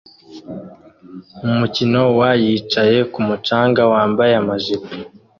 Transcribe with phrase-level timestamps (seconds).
[1.47, 4.89] Umukino wa yicaye kumu canga wambaye amajipo